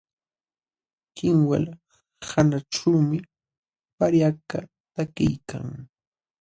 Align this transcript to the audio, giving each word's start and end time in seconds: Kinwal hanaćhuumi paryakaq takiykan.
Kinwal 1.15 1.65
hanaćhuumi 2.29 3.17
paryakaq 3.97 4.67
takiykan. 4.93 5.65